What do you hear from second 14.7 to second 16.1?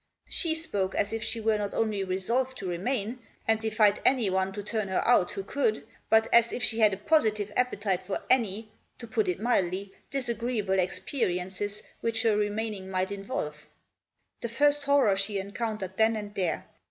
horror she encountered